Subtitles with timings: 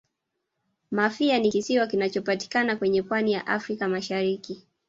[0.91, 4.67] mafia ni kisiwa kinachopatikana kwenye pwani ya africa mashariki